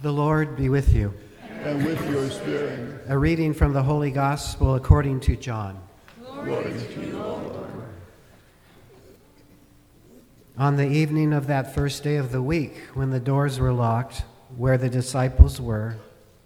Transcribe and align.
The 0.00 0.12
Lord 0.12 0.56
be 0.56 0.68
with 0.68 0.94
you. 0.94 1.12
and 1.64 1.84
with 1.84 2.08
your 2.08 2.30
spirit. 2.30 3.02
A 3.08 3.18
reading 3.18 3.52
from 3.52 3.72
the 3.72 3.82
Holy 3.82 4.12
Gospel 4.12 4.76
according 4.76 5.18
to 5.20 5.34
John. 5.34 5.80
Glory 6.24 6.72
to 6.72 7.06
you, 7.06 7.18
O 7.18 7.36
Lord. 7.52 7.70
On 10.56 10.76
the 10.76 10.86
evening 10.86 11.32
of 11.32 11.48
that 11.48 11.74
first 11.74 12.04
day 12.04 12.14
of 12.14 12.30
the 12.30 12.40
week, 12.42 12.76
when 12.94 13.10
the 13.10 13.18
doors 13.18 13.58
were 13.58 13.72
locked 13.72 14.22
where 14.56 14.78
the 14.78 14.88
disciples 14.88 15.60
were, 15.60 15.96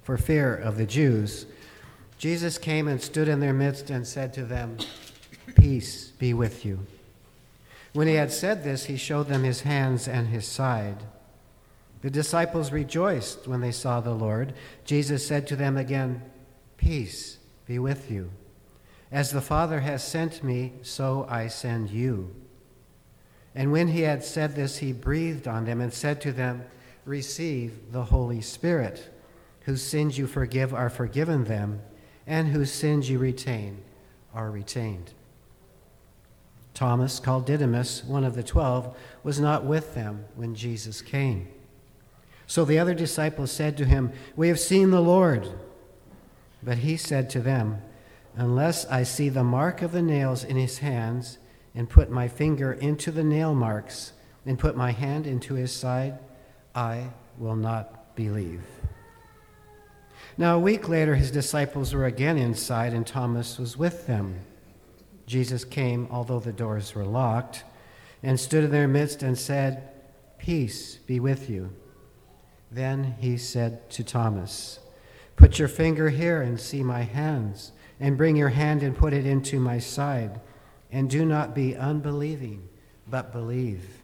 for 0.02 0.16
fear 0.16 0.54
of 0.54 0.78
the 0.78 0.86
Jews, 0.86 1.44
Jesus 2.16 2.56
came 2.56 2.88
and 2.88 3.02
stood 3.02 3.28
in 3.28 3.40
their 3.40 3.52
midst 3.52 3.90
and 3.90 4.06
said 4.06 4.32
to 4.34 4.44
them, 4.44 4.78
Peace 5.56 6.08
be 6.18 6.32
with 6.32 6.64
you. 6.64 6.86
When 7.92 8.08
he 8.08 8.14
had 8.14 8.32
said 8.32 8.64
this, 8.64 8.86
he 8.86 8.96
showed 8.96 9.28
them 9.28 9.42
his 9.42 9.60
hands 9.60 10.08
and 10.08 10.28
his 10.28 10.46
side. 10.46 10.96
The 12.02 12.10
disciples 12.10 12.72
rejoiced 12.72 13.46
when 13.48 13.60
they 13.60 13.72
saw 13.72 14.00
the 14.00 14.12
Lord. 14.12 14.54
Jesus 14.84 15.26
said 15.26 15.46
to 15.46 15.56
them 15.56 15.76
again, 15.76 16.22
Peace 16.76 17.38
be 17.64 17.78
with 17.78 18.10
you. 18.10 18.30
As 19.10 19.30
the 19.30 19.40
Father 19.40 19.80
has 19.80 20.02
sent 20.02 20.42
me, 20.42 20.72
so 20.82 21.26
I 21.28 21.46
send 21.46 21.90
you. 21.90 22.34
And 23.54 23.70
when 23.70 23.88
he 23.88 24.00
had 24.00 24.24
said 24.24 24.56
this, 24.56 24.78
he 24.78 24.92
breathed 24.92 25.46
on 25.46 25.64
them 25.64 25.80
and 25.80 25.92
said 25.92 26.20
to 26.22 26.32
them, 26.32 26.64
Receive 27.04 27.92
the 27.92 28.04
Holy 28.04 28.40
Spirit. 28.40 29.08
Whose 29.60 29.82
sins 29.82 30.18
you 30.18 30.26
forgive 30.26 30.74
are 30.74 30.90
forgiven 30.90 31.44
them, 31.44 31.82
and 32.26 32.48
whose 32.48 32.72
sins 32.72 33.08
you 33.08 33.18
retain 33.18 33.82
are 34.34 34.50
retained. 34.50 35.12
Thomas, 36.74 37.20
called 37.20 37.46
Didymus, 37.46 38.02
one 38.02 38.24
of 38.24 38.34
the 38.34 38.42
twelve, 38.42 38.96
was 39.22 39.38
not 39.38 39.64
with 39.64 39.94
them 39.94 40.24
when 40.34 40.56
Jesus 40.56 41.00
came. 41.00 41.48
So 42.46 42.64
the 42.64 42.78
other 42.78 42.94
disciples 42.94 43.50
said 43.50 43.76
to 43.78 43.84
him, 43.84 44.12
We 44.36 44.48
have 44.48 44.60
seen 44.60 44.90
the 44.90 45.00
Lord. 45.00 45.48
But 46.62 46.78
he 46.78 46.96
said 46.96 47.30
to 47.30 47.40
them, 47.40 47.82
Unless 48.36 48.86
I 48.86 49.02
see 49.02 49.28
the 49.28 49.44
mark 49.44 49.82
of 49.82 49.92
the 49.92 50.02
nails 50.02 50.44
in 50.44 50.56
his 50.56 50.78
hands, 50.78 51.38
and 51.74 51.88
put 51.88 52.10
my 52.10 52.28
finger 52.28 52.72
into 52.72 53.10
the 53.10 53.24
nail 53.24 53.54
marks, 53.54 54.12
and 54.44 54.58
put 54.58 54.76
my 54.76 54.90
hand 54.90 55.26
into 55.26 55.54
his 55.54 55.72
side, 55.72 56.18
I 56.74 57.10
will 57.38 57.56
not 57.56 58.14
believe. 58.14 58.62
Now, 60.38 60.56
a 60.56 60.60
week 60.60 60.88
later, 60.88 61.14
his 61.14 61.30
disciples 61.30 61.94
were 61.94 62.06
again 62.06 62.38
inside, 62.38 62.94
and 62.94 63.06
Thomas 63.06 63.58
was 63.58 63.76
with 63.76 64.06
them. 64.06 64.40
Jesus 65.26 65.64
came, 65.64 66.08
although 66.10 66.40
the 66.40 66.52
doors 66.52 66.94
were 66.94 67.04
locked, 67.04 67.64
and 68.22 68.38
stood 68.38 68.64
in 68.64 68.70
their 68.70 68.88
midst 68.88 69.22
and 69.22 69.38
said, 69.38 69.88
Peace 70.38 70.96
be 71.06 71.20
with 71.20 71.50
you. 71.50 71.70
Then 72.72 73.16
he 73.18 73.36
said 73.36 73.90
to 73.90 74.02
Thomas, 74.02 74.78
Put 75.36 75.58
your 75.58 75.68
finger 75.68 76.08
here 76.08 76.40
and 76.40 76.58
see 76.58 76.82
my 76.82 77.02
hands, 77.02 77.72
and 78.00 78.16
bring 78.16 78.34
your 78.34 78.48
hand 78.48 78.82
and 78.82 78.96
put 78.96 79.12
it 79.12 79.26
into 79.26 79.60
my 79.60 79.78
side, 79.78 80.40
and 80.90 81.10
do 81.10 81.26
not 81.26 81.54
be 81.54 81.76
unbelieving, 81.76 82.66
but 83.06 83.30
believe. 83.30 84.02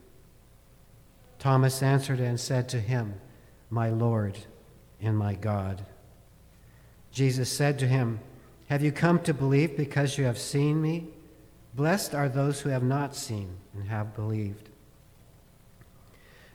Thomas 1.38 1.82
answered 1.82 2.20
and 2.20 2.38
said 2.38 2.68
to 2.68 2.80
him, 2.80 3.14
My 3.70 3.88
Lord 3.88 4.38
and 5.00 5.16
my 5.16 5.34
God. 5.34 5.86
Jesus 7.10 7.50
said 7.50 7.78
to 7.78 7.88
him, 7.88 8.20
Have 8.68 8.82
you 8.82 8.92
come 8.92 9.20
to 9.20 9.32
believe 9.32 9.78
because 9.78 10.18
you 10.18 10.24
have 10.24 10.38
seen 10.38 10.82
me? 10.82 11.08
Blessed 11.74 12.14
are 12.14 12.28
those 12.28 12.60
who 12.60 12.68
have 12.68 12.82
not 12.82 13.16
seen 13.16 13.56
and 13.72 13.88
have 13.88 14.14
believed. 14.14 14.68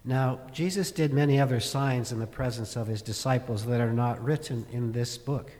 Now, 0.05 0.39
Jesus 0.51 0.91
did 0.91 1.13
many 1.13 1.39
other 1.39 1.61
signs 1.61 2.11
in 2.11 2.19
the 2.19 2.27
presence 2.27 2.75
of 2.75 2.87
his 2.87 3.01
disciples 3.01 3.65
that 3.65 3.79
are 3.79 3.93
not 3.93 4.23
written 4.23 4.65
in 4.71 4.91
this 4.91 5.17
book. 5.17 5.51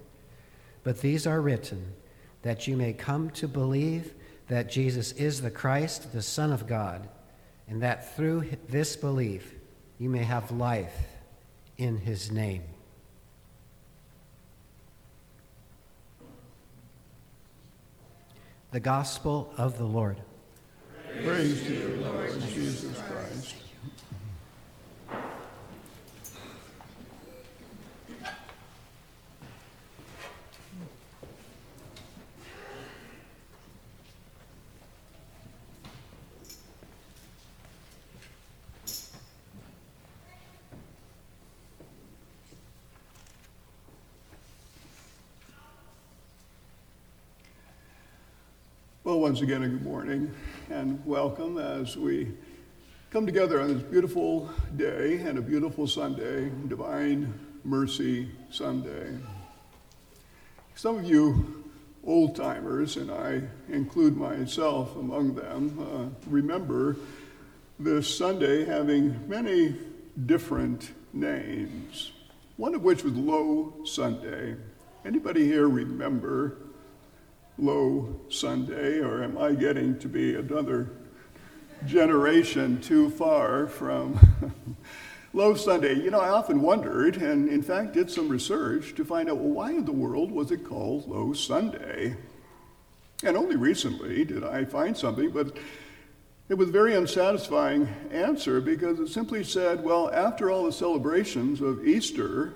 But 0.84 1.00
these 1.00 1.26
are 1.26 1.42
written 1.42 1.94
that 2.42 2.68
you 2.68 2.76
may 2.76 2.92
come 2.92 3.30
to 3.32 3.48
believe 3.48 4.14
that 4.50 4.70
Jesus 4.70 5.14
is 5.14 5.42
the 5.42 5.52
Christ, 5.52 6.12
the 6.12 6.22
Son 6.22 6.52
of 6.52 6.68
God, 6.68 7.08
and 7.70 7.82
that 7.82 8.16
through 8.16 8.50
this 8.68 8.98
belief 8.98 9.54
you 9.98 10.10
may 10.10 10.24
have 10.24 10.52
life 10.52 11.08
in 11.78 11.98
his 11.98 12.30
name. 12.30 12.64
The 18.72 18.82
Gospel 18.82 19.54
of 19.58 19.78
the 19.78 19.86
Lord. 19.86 20.18
Praise 21.24 21.64
to 21.64 21.74
you, 21.74 22.04
Lord 22.04 22.42
Jesus 22.50 23.00
Christ. 23.08 23.33
Well, 49.14 49.22
once 49.22 49.42
again, 49.42 49.62
a 49.62 49.68
good 49.68 49.84
morning 49.84 50.34
and 50.72 51.00
welcome 51.06 51.60
as 51.60 51.96
we 51.96 52.32
come 53.12 53.28
together 53.28 53.62
on 53.62 53.76
this 53.76 53.84
beautiful 53.84 54.50
day 54.76 55.18
and 55.18 55.38
a 55.38 55.42
beautiful 55.42 55.86
Sunday, 55.86 56.52
Divine 56.68 57.32
Mercy 57.64 58.32
Sunday. 58.50 59.16
Some 60.74 60.98
of 60.98 61.04
you 61.06 61.64
old 62.04 62.36
timers, 62.36 62.98
and 62.98 63.12
I 63.12 63.44
include 63.70 64.18
myself 64.18 64.96
among 64.96 65.36
them, 65.36 65.78
uh, 65.80 66.28
remember 66.28 66.98
this 67.78 68.18
Sunday 68.18 68.66
having 68.66 69.30
many 69.30 69.76
different 70.26 70.92
names, 71.14 72.14
one 72.58 72.74
of 72.74 72.82
which 72.82 73.04
was 73.04 73.14
Low 73.14 73.76
Sunday. 73.86 74.56
Anybody 75.06 75.46
here 75.46 75.70
remember 75.70 76.58
Low 77.58 78.20
Sunday, 78.30 79.00
or 79.00 79.24
am 79.24 79.38
I 79.38 79.54
getting 79.54 80.00
to 80.00 80.08
be 80.08 80.36
another 80.36 80.90
generation 81.86 82.82
too 82.82 83.12
far 83.12 83.68
from 83.68 84.18
Low 85.34 85.54
Sunday? 85.54 85.94
You 85.94 86.10
know, 86.10 86.20
I 86.20 86.30
often 86.30 86.62
wondered, 86.62 87.18
and 87.18 87.48
in 87.48 87.62
fact 87.62 87.94
did 87.94 88.10
some 88.10 88.28
research 88.28 88.96
to 88.96 89.06
find 89.06 89.30
out 89.30 89.38
well, 89.38 89.54
why 89.54 89.72
in 89.72 89.86
the 89.86 89.92
world 89.92 90.32
was 90.32 90.52
it 90.52 90.66
called 90.66 91.08
Low 91.08 91.34
Sunday? 91.34 92.16
And 93.24 93.38
only 93.38 93.56
recently 93.56 94.26
did 94.26 94.44
I 94.44 94.66
find 94.66 94.98
something, 94.98 95.30
but 95.30 95.56
it 96.50 96.56
was 96.56 96.70
a 96.70 96.74
very 96.74 96.96
unsatisfying 96.96 97.88
answer 98.12 98.62
because 98.62 99.00
it 99.00 99.08
simply 99.10 99.44
said, 99.44 99.84
well, 99.84 100.12
after 100.12 100.50
all 100.50 100.66
the 100.66 100.74
celebrations 100.74 101.62
of 101.62 101.88
Easter, 101.88 102.54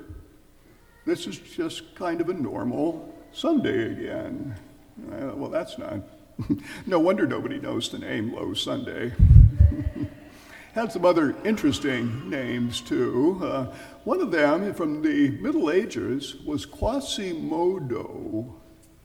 this 1.05 1.25
is 1.27 1.37
just 1.37 1.95
kind 1.95 2.19
of 2.19 2.29
a 2.29 2.33
normal 2.33 3.13
Sunday 3.31 3.91
again. 3.91 4.55
Well, 4.97 5.49
that's 5.49 5.77
not. 5.77 6.01
no 6.85 6.99
wonder 6.99 7.25
nobody 7.25 7.59
knows 7.59 7.89
the 7.89 7.99
name 7.99 8.33
Low 8.33 8.53
Sunday. 8.53 9.13
Had 10.73 10.91
some 10.91 11.05
other 11.05 11.35
interesting 11.43 12.29
names 12.29 12.81
too. 12.81 13.39
Uh, 13.43 13.75
one 14.03 14.21
of 14.21 14.31
them 14.31 14.73
from 14.73 15.01
the 15.01 15.31
Middle 15.31 15.71
Ages 15.71 16.35
was 16.45 16.65
Quasimodo 16.65 18.55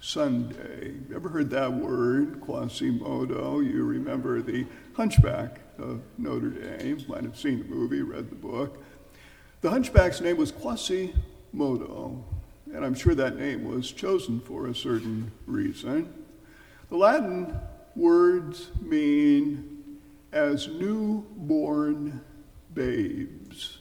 Sunday. 0.01 0.93
Ever 1.15 1.29
heard 1.31 1.49
that 1.51 1.73
word, 1.73 2.41
Quasimodo? 2.43 3.61
You 3.61 3.85
remember 3.85 4.43
the 4.43 4.67
Hunchback 4.95 5.61
of 5.79 6.03
Notre 6.19 6.51
Dame. 6.51 7.03
Might 7.09 7.23
have 7.23 7.39
seen 7.39 7.61
the 7.61 7.65
movie, 7.65 8.03
read 8.03 8.29
the 8.29 8.37
book. 8.37 8.83
The 9.63 9.71
Hunchback's 9.71 10.21
name 10.21 10.37
was 10.37 10.53
Quasimodo 10.53 12.23
and 12.75 12.85
I'm 12.85 12.95
sure 12.95 13.15
that 13.15 13.39
name 13.39 13.65
was 13.65 13.91
chosen 13.93 14.41
for 14.41 14.67
a 14.67 14.75
certain 14.75 15.31
reason. 15.47 16.13
The 16.89 16.97
Latin 16.97 17.59
words 17.95 18.71
mean 18.81 19.99
as 20.33 20.69
newborn 20.69 22.23
babes, 22.75 23.79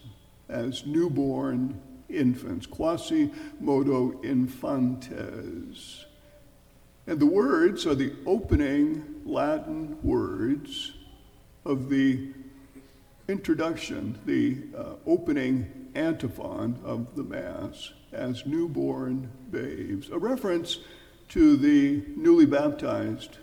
as 0.49 0.85
newborn 0.85 1.79
infants, 2.09 2.65
quasi 2.65 3.31
modo 3.59 4.21
infantes. 4.23 6.05
And 7.07 7.19
the 7.19 7.25
words 7.25 7.87
are 7.87 7.95
the 7.95 8.13
opening 8.25 9.21
Latin 9.25 9.97
words 10.03 10.91
of 11.65 11.89
the 11.89 12.33
introduction, 13.29 14.19
the 14.25 14.57
uh, 14.77 14.95
opening 15.07 15.89
antiphon 15.95 16.79
of 16.83 17.15
the 17.15 17.23
Mass 17.23 17.93
as 18.11 18.45
newborn 18.45 19.29
babes, 19.51 20.09
a 20.09 20.17
reference 20.17 20.79
to 21.29 21.55
the 21.55 22.03
newly 22.15 22.45
baptized. 22.45 23.37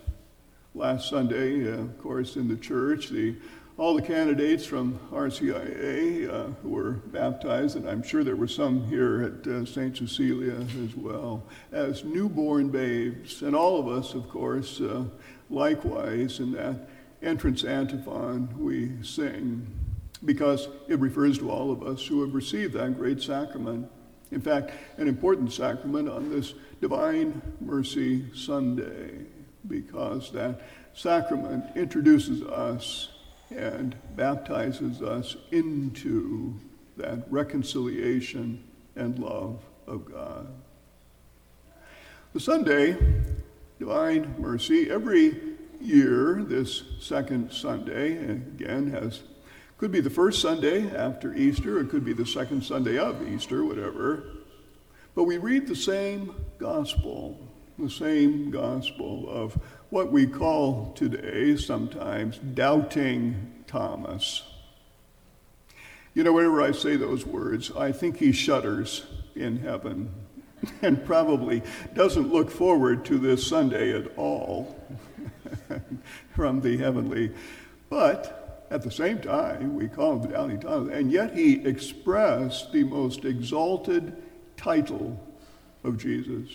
Last 0.75 1.09
Sunday, 1.09 1.67
uh, 1.67 1.79
of 1.79 1.99
course, 1.99 2.37
in 2.37 2.47
the 2.47 2.57
church, 2.57 3.09
the 3.09 3.35
all 3.79 3.95
the 3.95 4.03
candidates 4.03 4.67
from 4.67 4.99
RCIA 5.13 6.29
uh, 6.29 6.53
who 6.63 6.71
were 6.71 6.91
baptized, 6.91 7.77
and 7.77 7.89
I'm 7.89 8.03
sure 8.03 8.25
there 8.25 8.35
were 8.35 8.49
some 8.49 8.85
here 8.89 9.23
at 9.23 9.47
uh, 9.47 9.65
St. 9.65 9.97
Cecilia 9.97 10.67
as 10.85 10.97
well, 10.97 11.45
as 11.71 12.03
newborn 12.03 12.71
babes. 12.71 13.43
And 13.43 13.55
all 13.55 13.79
of 13.79 13.87
us, 13.87 14.15
of 14.15 14.29
course, 14.29 14.81
uh, 14.81 15.05
likewise, 15.49 16.41
in 16.41 16.53
that 16.53 16.89
entrance 17.23 17.63
antiphon 17.63 18.49
we 18.59 19.01
sing, 19.05 19.65
because 20.25 20.67
it 20.89 20.99
refers 20.99 21.39
to 21.39 21.49
all 21.49 21.71
of 21.71 21.85
us 21.85 22.05
who 22.05 22.21
have 22.23 22.35
received 22.35 22.75
that 22.75 22.99
great 22.99 23.23
sacrament. 23.23 23.89
In 24.31 24.41
fact, 24.41 24.73
an 24.99 25.09
important 25.09 25.53
sacrament 25.53 26.09
on 26.09 26.31
this 26.31 26.55
Divine 26.81 27.41
Mercy 27.61 28.27
Sunday, 28.35 29.27
because 29.67 30.31
that 30.33 30.61
sacrament 30.95 31.65
introduces 31.77 32.43
us 32.43 33.09
and 33.51 33.97
baptizes 34.17 35.03
us 35.03 35.37
into 35.51 36.55
that 36.97 37.21
reconciliation 37.31 38.63
and 38.97 39.19
love 39.19 39.61
of 39.87 40.05
God. 40.05 40.49
The 42.35 42.41
Sunday, 42.41 42.97
Divine 43.79 44.35
Mercy, 44.39 44.91
every 44.91 45.41
year, 45.81 46.43
this 46.47 46.83
second 47.01 47.53
Sunday, 47.53 48.19
again, 48.19 48.91
has 48.91 49.23
could 49.79 49.93
be 49.93 50.01
the 50.01 50.11
first 50.11 50.43
Sunday 50.43 50.95
after 50.95 51.33
Easter, 51.35 51.79
it 51.79 51.89
could 51.89 52.05
be 52.05 52.13
the 52.13 52.27
second 52.27 52.65
Sunday 52.65 52.99
of 52.99 53.27
Easter, 53.27 53.65
whatever. 53.65 54.25
But 55.15 55.25
we 55.25 55.39
read 55.39 55.69
the 55.69 55.77
same 55.77 56.35
gospel, 56.59 57.39
the 57.79 57.89
same 57.89 58.51
gospel 58.51 59.29
of 59.31 59.59
what 59.91 60.11
we 60.11 60.27
call 60.27 60.93
today 60.95 61.57
sometimes 61.57 62.39
doubting 62.39 63.63
Thomas. 63.69 64.43
You 66.13 66.25
know, 66.25 66.33
whenever 66.33 66.61
I 66.61 66.73
say 66.73 66.97
those 66.97 67.25
words, 67.25 67.71
I 67.71 67.93
think 67.93 68.17
he 68.19 68.33
shudders 68.33 69.07
in 69.37 69.59
heaven 69.59 70.13
and 70.83 71.05
probably 71.05 71.63
doesn't 71.95 72.33
look 72.33 72.51
forward 72.51 73.05
to 73.05 73.19
this 73.19 73.47
Sunday 73.47 73.97
at 73.97 74.17
all 74.19 74.77
from 76.35 76.61
the 76.61 76.77
heavenly. 76.77 77.33
But 77.89 78.38
at 78.71 78.83
the 78.83 78.91
same 78.91 79.19
time, 79.19 79.75
we 79.75 79.89
call 79.89 80.21
him 80.21 80.31
doubting 80.31 80.61
Thomas, 80.61 80.95
and 80.95 81.11
yet 81.11 81.35
he 81.35 81.65
expressed 81.67 82.73
the 82.73 82.85
most 82.85 83.25
exalted 83.25 84.15
title 84.57 85.19
of 85.85 85.97
Jesus 85.99 86.51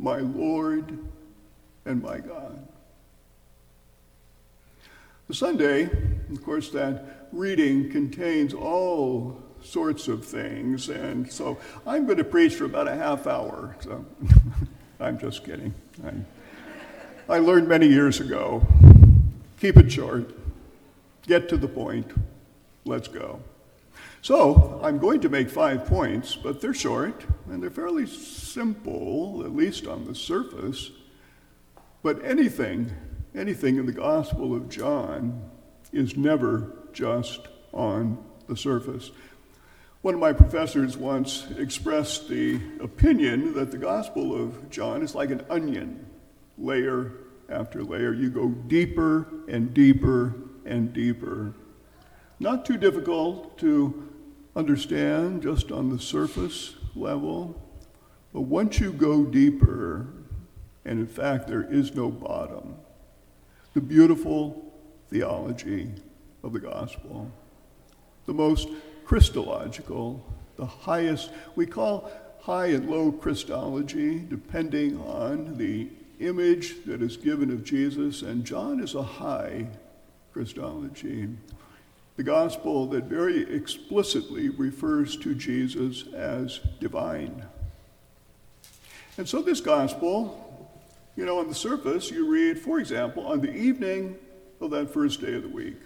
my 0.00 0.18
Lord 0.18 0.96
and 1.84 2.00
my 2.00 2.18
God. 2.18 2.68
The 5.26 5.34
Sunday, 5.34 5.90
of 6.30 6.44
course, 6.44 6.70
that 6.70 7.28
reading 7.32 7.90
contains 7.90 8.54
all 8.54 9.42
sorts 9.60 10.06
of 10.06 10.24
things, 10.24 10.88
and 10.88 11.30
so 11.30 11.58
I'm 11.84 12.06
going 12.06 12.18
to 12.18 12.24
preach 12.24 12.54
for 12.54 12.64
about 12.64 12.86
a 12.86 12.94
half 12.94 13.26
hour. 13.26 13.76
So 13.80 14.04
I'm 15.00 15.18
just 15.18 15.44
kidding. 15.44 15.74
I, 16.06 17.34
I 17.34 17.38
learned 17.40 17.66
many 17.66 17.88
years 17.88 18.20
ago 18.20 18.64
keep 19.60 19.76
it 19.76 19.90
short, 19.90 20.30
get 21.28 21.48
to 21.50 21.56
the 21.56 21.68
point, 21.68 22.10
let's 22.84 23.06
go. 23.06 23.40
So 24.22 24.80
I'm 24.82 24.98
going 24.98 25.20
to 25.20 25.28
make 25.28 25.48
five 25.48 25.86
points, 25.86 26.34
but 26.34 26.60
they're 26.60 26.74
short 26.74 27.24
and 27.48 27.62
they're 27.62 27.70
fairly 27.70 28.06
simple, 28.06 29.42
at 29.44 29.54
least 29.54 29.86
on 29.86 30.06
the 30.06 30.14
surface. 30.14 30.90
But 32.02 32.24
anything, 32.24 32.92
anything 33.34 33.76
in 33.76 33.86
the 33.86 33.92
Gospel 33.92 34.54
of 34.54 34.68
John 34.68 35.48
is 35.92 36.16
never 36.16 36.72
just 36.92 37.40
on 37.72 38.24
the 38.48 38.56
surface. 38.56 39.10
One 40.02 40.14
of 40.14 40.20
my 40.20 40.32
professors 40.32 40.96
once 40.96 41.46
expressed 41.56 42.28
the 42.28 42.60
opinion 42.80 43.54
that 43.54 43.70
the 43.70 43.78
Gospel 43.78 44.34
of 44.34 44.70
John 44.70 45.02
is 45.02 45.14
like 45.14 45.30
an 45.30 45.44
onion, 45.50 46.06
layer 46.56 47.12
after 47.48 47.82
layer. 47.82 48.12
You 48.12 48.30
go 48.30 48.48
deeper 48.48 49.26
and 49.48 49.74
deeper 49.74 50.34
and 50.68 50.92
deeper. 50.92 51.54
Not 52.38 52.64
too 52.64 52.76
difficult 52.76 53.58
to 53.58 54.08
understand 54.54 55.42
just 55.42 55.72
on 55.72 55.88
the 55.88 55.98
surface 55.98 56.74
level, 56.94 57.60
but 58.32 58.42
once 58.42 58.78
you 58.78 58.92
go 58.92 59.24
deeper, 59.24 60.06
and 60.84 61.00
in 61.00 61.06
fact, 61.06 61.48
there 61.48 61.66
is 61.70 61.94
no 61.94 62.10
bottom. 62.10 62.76
The 63.74 63.80
beautiful 63.80 64.72
theology 65.10 65.90
of 66.42 66.52
the 66.52 66.60
gospel, 66.60 67.30
the 68.26 68.34
most 68.34 68.68
Christological, 69.04 70.24
the 70.56 70.66
highest, 70.66 71.30
we 71.56 71.66
call 71.66 72.10
high 72.40 72.66
and 72.66 72.88
low 72.90 73.10
Christology, 73.12 74.18
depending 74.28 75.00
on 75.00 75.56
the 75.56 75.88
image 76.20 76.84
that 76.84 77.02
is 77.02 77.16
given 77.16 77.50
of 77.50 77.64
Jesus, 77.64 78.22
and 78.22 78.44
John 78.44 78.80
is 78.80 78.94
a 78.94 79.02
high 79.02 79.68
Christology. 80.38 81.28
The 82.14 82.22
gospel 82.22 82.86
that 82.90 83.06
very 83.06 83.42
explicitly 83.52 84.50
refers 84.50 85.16
to 85.16 85.34
Jesus 85.34 86.04
as 86.14 86.60
divine. 86.78 87.44
And 89.16 89.28
so, 89.28 89.42
this 89.42 89.60
gospel 89.60 90.44
you 91.16 91.26
know, 91.26 91.40
on 91.40 91.48
the 91.48 91.56
surface, 91.56 92.12
you 92.12 92.30
read, 92.30 92.56
for 92.56 92.78
example, 92.78 93.26
on 93.26 93.40
the 93.40 93.52
evening 93.52 94.16
of 94.60 94.70
that 94.70 94.90
first 94.90 95.20
day 95.20 95.34
of 95.34 95.42
the 95.42 95.48
week. 95.48 95.80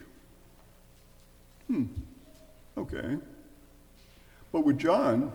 Hmm, 1.68 1.86
okay. 2.76 3.16
But 4.52 4.66
with 4.66 4.78
John, 4.78 5.32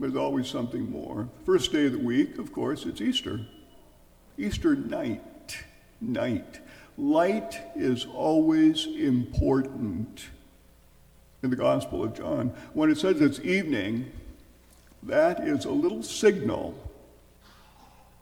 there's 0.00 0.16
always 0.16 0.48
something 0.48 0.90
more. 0.90 1.28
First 1.46 1.70
day 1.70 1.86
of 1.86 1.92
the 1.92 1.98
week, 2.00 2.36
of 2.38 2.52
course, 2.52 2.84
it's 2.84 3.00
Easter. 3.00 3.42
Easter 4.36 4.74
night. 4.74 5.58
Night. 6.00 6.58
Light 7.00 7.58
is 7.74 8.06
always 8.12 8.84
important 8.84 10.26
in 11.42 11.48
the 11.48 11.56
Gospel 11.56 12.04
of 12.04 12.14
John. 12.14 12.52
When 12.74 12.90
it 12.90 12.98
says 12.98 13.22
it's 13.22 13.40
evening, 13.40 14.12
that 15.04 15.40
is 15.40 15.64
a 15.64 15.70
little 15.70 16.02
signal 16.02 16.74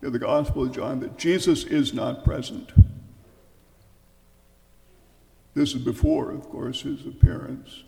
in 0.00 0.12
the 0.12 0.18
Gospel 0.20 0.62
of 0.62 0.72
John 0.72 1.00
that 1.00 1.18
Jesus 1.18 1.64
is 1.64 1.92
not 1.92 2.24
present. 2.24 2.70
This 5.54 5.74
is 5.74 5.82
before, 5.82 6.30
of 6.30 6.48
course, 6.48 6.82
his 6.82 7.04
appearance. 7.04 7.82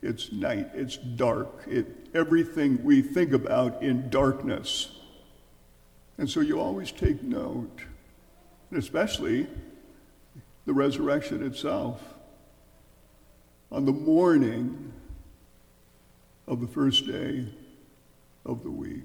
It's 0.00 0.30
night, 0.30 0.70
it's 0.74 0.96
dark, 0.96 1.64
it, 1.66 1.88
everything 2.14 2.84
we 2.84 3.02
think 3.02 3.32
about 3.32 3.82
in 3.82 4.10
darkness. 4.10 4.92
And 6.18 6.30
so 6.30 6.38
you 6.38 6.60
always 6.60 6.92
take 6.92 7.20
note, 7.20 7.80
and 8.70 8.78
especially 8.78 9.48
the 10.66 10.72
resurrection 10.72 11.44
itself. 11.44 12.02
On 13.70 13.84
the 13.84 13.92
morning 13.92 14.92
of 16.46 16.60
the 16.60 16.66
first 16.66 17.06
day 17.06 17.46
of 18.44 18.62
the 18.62 18.70
week 18.70 19.04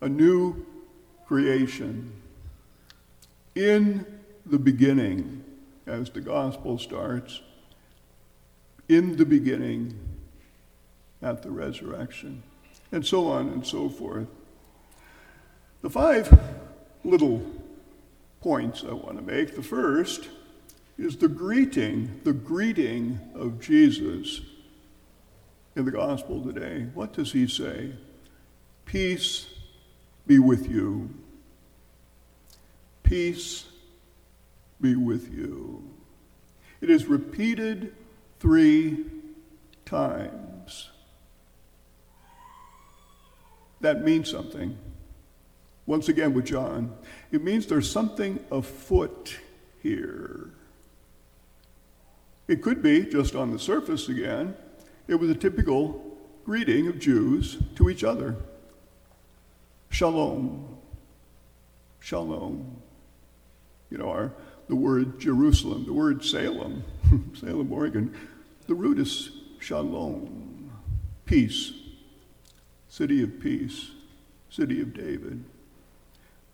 a 0.00 0.08
new 0.08 0.64
creation. 1.26 2.12
In 3.54 4.06
the 4.46 4.58
beginning, 4.58 5.44
as 5.86 6.10
the 6.10 6.20
gospel 6.20 6.78
starts, 6.78 7.42
in 8.88 9.16
the 9.16 9.26
beginning, 9.26 9.98
at 11.20 11.42
the 11.42 11.50
resurrection, 11.50 12.42
and 12.92 13.04
so 13.04 13.28
on 13.28 13.48
and 13.48 13.66
so 13.66 13.88
forth. 13.88 14.28
The 15.82 15.90
five 15.90 16.38
little 17.04 17.42
points 18.40 18.84
I 18.84 18.92
want 18.92 19.16
to 19.16 19.22
make. 19.22 19.54
The 19.54 19.62
first 19.62 20.28
is 20.96 21.16
the 21.16 21.28
greeting, 21.28 22.20
the 22.24 22.32
greeting 22.32 23.20
of 23.34 23.60
Jesus 23.60 24.40
in 25.76 25.84
the 25.84 25.90
gospel 25.90 26.42
today. 26.42 26.86
What 26.94 27.12
does 27.12 27.32
he 27.32 27.46
say? 27.46 27.92
Peace 28.84 29.46
be 30.26 30.38
with 30.38 30.68
you. 30.68 31.10
Peace 33.02 33.64
be 34.80 34.96
with 34.96 35.32
you. 35.32 35.82
It 36.80 36.90
is 36.90 37.06
repeated 37.06 37.94
three 38.38 39.04
times. 39.84 40.90
That 43.80 44.04
means 44.04 44.30
something. 44.30 44.76
Once 45.88 46.10
again, 46.10 46.34
with 46.34 46.44
John, 46.44 46.94
it 47.32 47.42
means 47.42 47.66
there's 47.66 47.90
something 47.90 48.38
afoot 48.52 49.38
here. 49.82 50.50
It 52.46 52.62
could 52.62 52.82
be 52.82 53.06
just 53.06 53.34
on 53.34 53.52
the 53.52 53.58
surface 53.58 54.10
again. 54.10 54.54
It 55.06 55.14
was 55.14 55.30
a 55.30 55.34
typical 55.34 56.18
greeting 56.44 56.88
of 56.88 56.98
Jews 56.98 57.56
to 57.76 57.88
each 57.88 58.04
other. 58.04 58.36
Shalom. 59.88 60.76
Shalom. 62.00 62.82
You 63.88 63.96
know, 63.96 64.10
our 64.10 64.32
the 64.68 64.76
word 64.76 65.18
Jerusalem, 65.18 65.86
the 65.86 65.94
word 65.94 66.22
Salem, 66.22 66.84
Salem, 67.34 67.72
Oregon. 67.72 68.14
The 68.66 68.74
root 68.74 68.98
is 68.98 69.30
shalom, 69.58 70.70
peace, 71.24 71.72
city 72.88 73.22
of 73.22 73.40
peace, 73.40 73.92
city 74.50 74.82
of 74.82 74.92
David. 74.92 75.42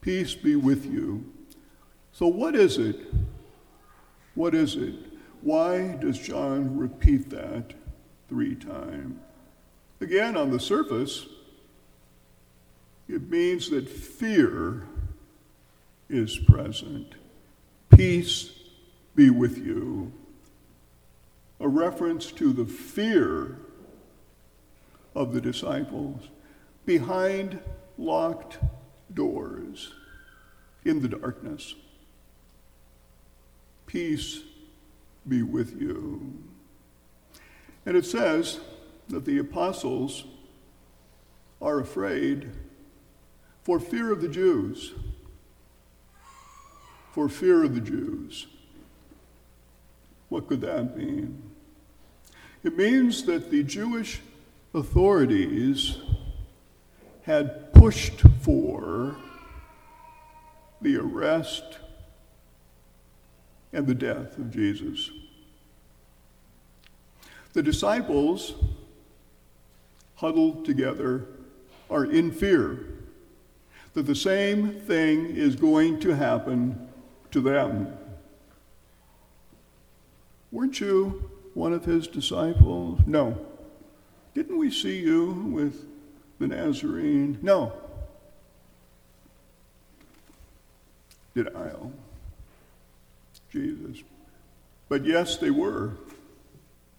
Peace 0.04 0.34
be 0.34 0.54
with 0.54 0.84
you. 0.84 1.24
So, 2.12 2.26
what 2.26 2.54
is 2.54 2.76
it? 2.76 3.00
What 4.34 4.54
is 4.54 4.76
it? 4.76 4.96
Why 5.40 5.96
does 5.98 6.18
John 6.18 6.76
repeat 6.76 7.30
that 7.30 7.72
three 8.28 8.54
times? 8.54 9.18
Again, 10.02 10.36
on 10.36 10.50
the 10.50 10.60
surface, 10.60 11.24
it 13.08 13.30
means 13.30 13.70
that 13.70 13.88
fear 13.88 14.86
is 16.10 16.36
present. 16.36 17.14
Peace 17.88 18.50
be 19.14 19.30
with 19.30 19.56
you. 19.56 20.12
A 21.60 21.68
reference 21.68 22.30
to 22.32 22.52
the 22.52 22.66
fear 22.66 23.56
of 25.14 25.32
the 25.32 25.40
disciples 25.40 26.28
behind 26.84 27.58
locked 27.96 28.58
doors 29.14 29.92
in 30.84 31.00
the 31.00 31.08
darkness. 31.08 31.74
Peace 33.86 34.40
be 35.26 35.42
with 35.42 35.80
you. 35.80 36.34
And 37.86 37.96
it 37.96 38.04
says 38.04 38.60
that 39.08 39.24
the 39.24 39.38
apostles 39.38 40.24
are 41.60 41.80
afraid 41.80 42.50
for 43.62 43.80
fear 43.80 44.12
of 44.12 44.20
the 44.20 44.28
Jews. 44.28 44.92
For 47.12 47.28
fear 47.28 47.62
of 47.62 47.74
the 47.74 47.80
Jews. 47.80 48.46
What 50.28 50.48
could 50.48 50.60
that 50.62 50.96
mean? 50.96 51.42
It 52.62 52.76
means 52.76 53.24
that 53.24 53.50
the 53.50 53.62
Jewish 53.62 54.20
authorities 54.74 55.98
had 57.22 57.63
pushed 57.84 58.22
for 58.40 59.14
the 60.80 60.96
arrest 60.96 61.80
and 63.74 63.86
the 63.86 63.94
death 63.94 64.38
of 64.38 64.50
Jesus. 64.50 65.10
The 67.52 67.62
disciples, 67.62 68.54
huddled 70.14 70.64
together, 70.64 71.26
are 71.90 72.06
in 72.06 72.32
fear 72.32 72.86
that 73.92 74.04
the 74.04 74.14
same 74.14 74.80
thing 74.80 75.36
is 75.36 75.54
going 75.54 76.00
to 76.00 76.16
happen 76.16 76.88
to 77.32 77.42
them. 77.42 77.94
Weren't 80.50 80.80
you 80.80 81.30
one 81.52 81.74
of 81.74 81.84
his 81.84 82.08
disciples? 82.08 83.00
No. 83.06 83.38
Didn't 84.32 84.56
we 84.56 84.70
see 84.70 85.00
you 85.00 85.32
with 85.52 85.93
the 86.38 86.48
Nazarene? 86.48 87.38
No. 87.42 87.72
Denial. 91.34 91.92
Jesus. 93.50 94.02
But 94.88 95.04
yes, 95.04 95.36
they 95.36 95.50
were 95.50 95.92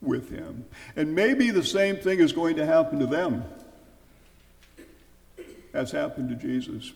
with 0.02 0.30
him. 0.30 0.66
And 0.96 1.16
maybe 1.16 1.52
the 1.52 1.64
same 1.64 1.98
thing 1.98 2.20
is 2.20 2.32
going 2.32 2.56
to 2.58 2.66
happen 2.66 3.00
to 3.00 3.06
them 3.06 3.44
as 5.74 5.92
happened 5.92 6.30
to 6.30 6.36
Jesus. 6.36 6.94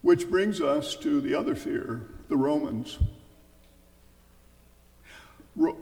Which 0.00 0.28
brings 0.28 0.60
us 0.60 0.96
to 0.96 1.20
the 1.20 1.34
other 1.34 1.54
fear 1.54 2.02
the 2.28 2.36
Romans. 2.36 2.98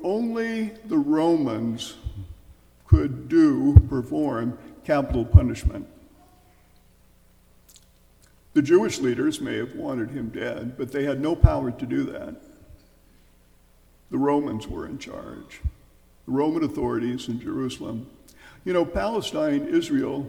Only 0.02 0.72
the 0.84 0.98
Romans 0.98 1.94
could 2.92 3.26
do, 3.26 3.74
perform 3.88 4.58
capital 4.84 5.24
punishment. 5.24 5.88
The 8.52 8.60
Jewish 8.60 8.98
leaders 8.98 9.40
may 9.40 9.56
have 9.56 9.74
wanted 9.74 10.10
him 10.10 10.28
dead, 10.28 10.76
but 10.76 10.92
they 10.92 11.04
had 11.04 11.18
no 11.18 11.34
power 11.34 11.70
to 11.70 11.86
do 11.86 12.04
that. 12.04 12.34
The 14.10 14.18
Romans 14.18 14.68
were 14.68 14.86
in 14.86 14.98
charge, 14.98 15.62
the 16.26 16.32
Roman 16.32 16.64
authorities 16.64 17.28
in 17.28 17.40
Jerusalem. 17.40 18.10
You 18.66 18.74
know, 18.74 18.84
Palestine, 18.84 19.68
Israel, 19.68 20.28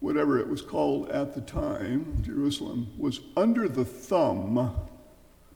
whatever 0.00 0.38
it 0.38 0.48
was 0.48 0.60
called 0.60 1.08
at 1.08 1.34
the 1.34 1.40
time, 1.40 2.22
Jerusalem, 2.22 2.88
was 2.98 3.20
under 3.38 3.70
the 3.70 3.86
thumb 3.86 4.74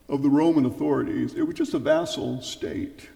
of 0.09 0.23
the 0.23 0.30
Roman 0.30 0.64
authorities. 0.64 1.35
It 1.35 1.42
was 1.42 1.54
just 1.54 1.75
a 1.75 1.78
vassal 1.78 2.40
state. 2.40 3.11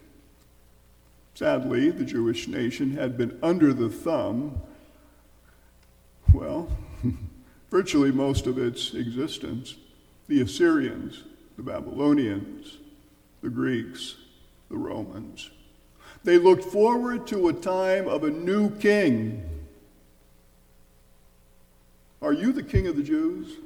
Sadly, 1.34 1.90
the 1.90 2.04
Jewish 2.04 2.49
nation 2.49 2.92
had 2.92 3.16
been 3.16 3.38
under 3.42 3.72
the 3.72 3.88
thumb, 3.88 4.60
well, 6.32 6.68
virtually 7.70 8.12
most 8.12 8.46
of 8.46 8.58
its 8.58 8.94
existence. 8.94 9.76
The 10.28 10.42
Assyrians, 10.42 11.25
the 11.56 11.62
Babylonians, 11.62 12.78
the 13.42 13.50
Greeks, 13.50 14.16
the 14.68 14.76
Romans. 14.76 15.50
They 16.22 16.38
looked 16.38 16.64
forward 16.64 17.26
to 17.28 17.49
a 17.49 17.52
time 17.52 18.06
of 18.06 18.25
a 18.25 18.30
new 18.30 18.70
king. 18.76 19.49
Are 22.20 22.32
you 22.32 22.52
the 22.52 22.62
king 22.62 22.87
of 22.87 22.96
the 22.96 23.02
Jews? 23.02 23.56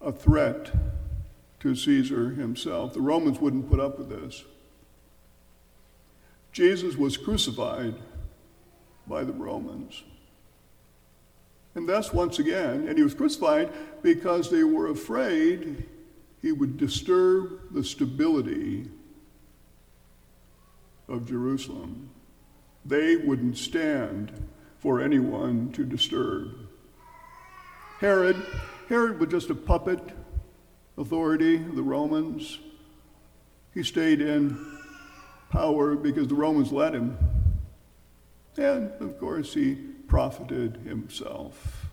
A 0.00 0.12
threat 0.12 0.70
to 1.60 1.74
Caesar 1.74 2.30
himself. 2.30 2.94
The 2.94 3.00
Romans 3.00 3.40
wouldn't 3.40 3.70
put 3.70 3.80
up 3.80 3.98
with 3.98 4.08
this. 4.08 4.44
Jesus 6.52 6.96
was 6.96 7.16
crucified 7.16 7.94
by 9.06 9.24
the 9.24 9.32
Romans. 9.32 10.02
And 11.74 11.88
thus, 11.88 12.12
once 12.12 12.38
again, 12.38 12.88
and 12.88 12.96
he 12.96 13.04
was 13.04 13.14
crucified 13.14 13.70
because 14.02 14.50
they 14.50 14.64
were 14.64 14.88
afraid 14.90 15.86
he 16.40 16.52
would 16.52 16.78
disturb 16.78 17.74
the 17.74 17.84
stability 17.84 18.88
of 21.08 21.26
Jerusalem. 21.26 22.10
They 22.84 23.16
wouldn't 23.16 23.58
stand 23.58 24.32
for 24.78 25.00
anyone 25.00 25.72
to 25.72 25.84
disturb. 25.84 26.54
Herod, 28.00 28.36
Herod 28.88 29.18
was 29.18 29.28
just 29.30 29.50
a 29.50 29.54
puppet 29.54 30.00
authority, 30.98 31.56
of 31.56 31.76
the 31.76 31.82
Romans. 31.82 32.58
He 33.74 33.82
stayed 33.82 34.20
in 34.20 34.78
power 35.50 35.94
because 35.94 36.28
the 36.28 36.34
Romans 36.34 36.72
let 36.72 36.94
him. 36.94 37.18
And 38.56 38.90
of 39.00 39.18
course, 39.20 39.54
he 39.54 39.74
profited 40.08 40.78
himself. 40.78 41.86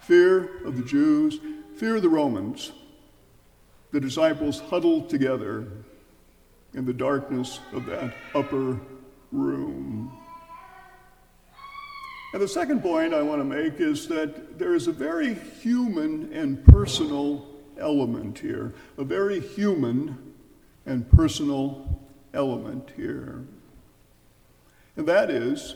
Fear 0.00 0.66
of 0.66 0.76
the 0.76 0.84
Jews, 0.84 1.38
fear 1.76 1.96
of 1.96 2.02
the 2.02 2.08
Romans. 2.08 2.72
The 3.92 4.00
disciples 4.00 4.60
huddled 4.60 5.08
together 5.08 5.68
in 6.74 6.84
the 6.84 6.92
darkness 6.92 7.60
of 7.72 7.86
that 7.86 8.14
upper 8.34 8.80
room. 9.30 10.18
And 12.32 12.40
the 12.40 12.48
second 12.48 12.80
point 12.80 13.12
I 13.12 13.22
want 13.22 13.40
to 13.40 13.44
make 13.44 13.78
is 13.78 14.08
that 14.08 14.58
there 14.58 14.74
is 14.74 14.86
a 14.86 14.92
very 14.92 15.34
human 15.34 16.32
and 16.32 16.64
personal 16.66 17.46
element 17.78 18.38
here, 18.38 18.74
a 18.96 19.04
very 19.04 19.40
human 19.40 20.34
and 20.86 21.10
personal 21.10 22.00
element 22.32 22.90
here. 22.96 23.44
And 24.96 25.06
that 25.06 25.30
is 25.30 25.74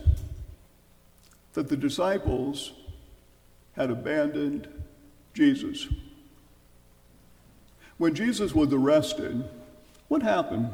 that 1.53 1.69
the 1.69 1.77
disciples 1.77 2.73
had 3.73 3.91
abandoned 3.91 4.69
Jesus. 5.35 5.89
When 7.99 8.15
Jesus 8.15 8.55
was 8.55 8.73
arrested, 8.73 9.45
what 10.09 10.23
happened 10.23 10.73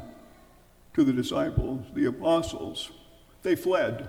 to 0.93 1.03
the 1.03 1.13
disciples, 1.13 1.85
the 1.93 2.05
apostles? 2.05 2.91
They 3.41 3.55
fled. 3.55 4.07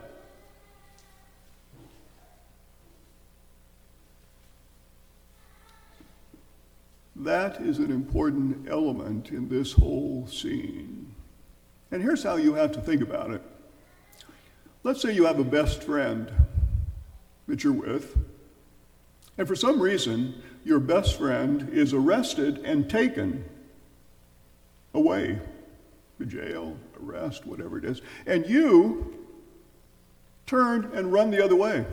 That 7.24 7.62
is 7.62 7.78
an 7.78 7.90
important 7.90 8.68
element 8.68 9.30
in 9.30 9.48
this 9.48 9.72
whole 9.72 10.26
scene. 10.26 11.14
And 11.90 12.02
here's 12.02 12.22
how 12.22 12.36
you 12.36 12.52
have 12.52 12.72
to 12.72 12.82
think 12.82 13.00
about 13.00 13.30
it. 13.30 13.40
Let's 14.82 15.00
say 15.00 15.12
you 15.12 15.24
have 15.24 15.38
a 15.38 15.44
best 15.44 15.82
friend 15.84 16.30
that 17.48 17.64
you're 17.64 17.72
with, 17.72 18.14
and 19.38 19.48
for 19.48 19.56
some 19.56 19.80
reason, 19.80 20.42
your 20.66 20.78
best 20.78 21.16
friend 21.16 21.70
is 21.72 21.94
arrested 21.94 22.58
and 22.58 22.90
taken 22.90 23.46
away 24.92 25.38
to 26.18 26.26
jail, 26.26 26.76
arrest, 27.02 27.46
whatever 27.46 27.78
it 27.78 27.86
is, 27.86 28.02
and 28.26 28.46
you 28.46 29.16
turn 30.44 30.90
and 30.92 31.10
run 31.10 31.30
the 31.30 31.42
other 31.42 31.56
way. 31.56 31.86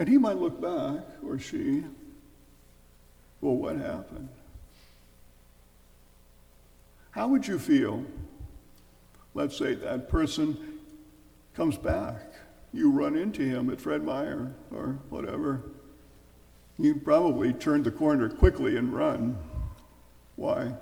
And 0.00 0.08
he 0.08 0.18
might 0.18 0.38
look 0.38 0.60
back, 0.60 1.04
or 1.24 1.38
she, 1.38 1.84
well, 3.40 3.56
what 3.56 3.76
happened? 3.76 4.28
How 7.12 7.28
would 7.28 7.46
you 7.46 7.58
feel? 7.58 8.04
Let's 9.34 9.56
say 9.56 9.74
that 9.74 10.08
person 10.08 10.78
comes 11.54 11.76
back. 11.76 12.20
You 12.72 12.90
run 12.90 13.16
into 13.16 13.42
him 13.42 13.70
at 13.70 13.80
Fred 13.80 14.04
Meyer 14.04 14.52
or 14.70 14.98
whatever. 15.08 15.62
You 16.78 16.94
probably 16.94 17.52
turn 17.52 17.82
the 17.82 17.90
corner 17.90 18.28
quickly 18.28 18.76
and 18.76 18.92
run. 18.92 19.36
Why? 20.36 20.74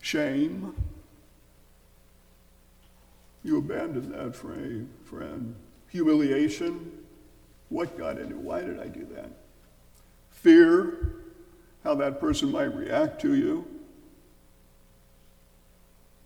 Shame. 0.00 0.74
You 3.42 3.58
abandoned 3.58 4.12
that 4.12 4.36
friend. 4.36 5.56
Humiliation. 5.90 6.92
What 7.68 7.96
got 7.98 8.18
into? 8.18 8.36
Why 8.36 8.60
did 8.60 8.78
I 8.78 8.88
do 8.88 9.06
that? 9.14 9.30
Fear. 10.36 11.12
How 11.82 11.94
that 11.96 12.20
person 12.20 12.50
might 12.50 12.74
react 12.74 13.20
to 13.22 13.34
you. 13.34 13.66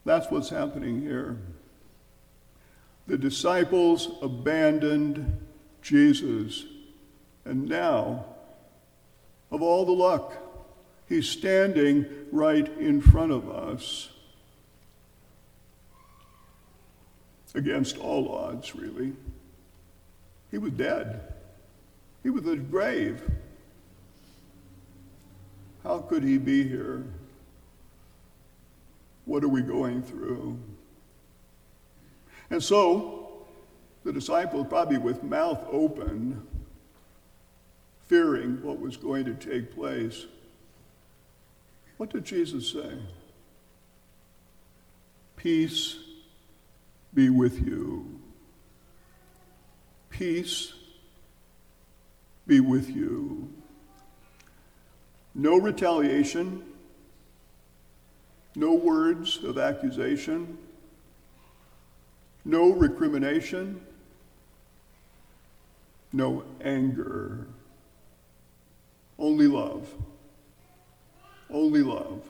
That's 0.05 0.31
what's 0.31 0.49
happening 0.49 1.01
here. 1.01 1.39
The 3.07 3.19
disciples 3.19 4.09
abandoned 4.23 5.39
Jesus. 5.83 6.65
And 7.45 7.69
now, 7.69 8.25
of 9.51 9.63
all 9.63 9.85
the 9.85 9.93
luck, 9.93 10.35
he's 11.09 11.29
standing 11.29 12.07
right 12.33 12.69
in 12.79 13.01
front 13.01 13.33
of 13.33 13.51
us. 13.51 14.11
Against 17.55 17.99
all 17.99 18.33
odds, 18.33 18.75
really. 18.77 19.13
He 20.51 20.59
was 20.59 20.73
dead. 20.73 21.35
He 22.23 22.31
was 22.31 22.45
in 22.45 22.51
the 22.51 22.57
grave. 22.57 23.23
How 25.83 25.99
could 25.99 26.23
he 26.23 26.39
be 26.39 26.67
here? 26.67 27.05
What 29.25 29.45
are 29.45 29.49
we 29.49 29.63
going 29.63 30.03
through? 30.03 30.59
And 32.51 32.63
so, 32.63 33.47
the 34.05 34.13
disciples, 34.13 34.67
probably 34.69 34.99
with 34.99 35.23
mouth 35.23 35.65
open, 35.71 36.47
fearing 38.07 38.63
what 38.63 38.81
was 38.81 38.97
going 38.97 39.25
to 39.25 39.35
take 39.35 39.75
place, 39.75 40.27
what 41.97 42.11
did 42.11 42.25
Jesus 42.25 42.69
say? 42.73 42.99
Peace 45.37 45.97
be 47.15 47.31
with 47.31 47.65
you. 47.65 48.21
Peace 50.11 50.73
be 52.47 52.61
with 52.61 52.91
you. 52.91 53.49
No 55.35 55.59
retaliation, 55.59 56.65
no 58.57 58.75
words 58.75 59.43
of 59.45 59.59
accusation, 59.59 60.59
no 62.45 62.71
recrimination, 62.73 63.81
no 66.13 66.43
anger, 66.63 67.47
only 69.19 69.47
love. 69.47 69.89
Only 71.51 71.83
love. 71.83 72.23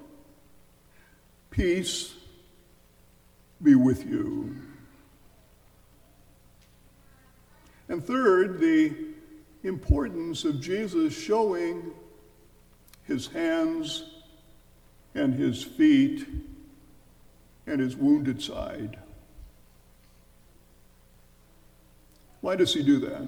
Peace 1.50 2.14
be 3.62 3.74
with 3.74 4.06
you. 4.06 4.56
And 7.88 8.04
third, 8.04 8.60
the 8.60 8.94
importance 9.62 10.44
of 10.44 10.60
Jesus 10.60 11.12
showing 11.12 11.92
his 13.10 13.26
hands 13.26 14.04
and 15.16 15.34
his 15.34 15.64
feet 15.64 16.28
and 17.66 17.80
his 17.80 17.96
wounded 17.96 18.40
side. 18.40 18.96
Why 22.40 22.54
does 22.54 22.72
he 22.72 22.84
do 22.84 23.00
that? 23.00 23.26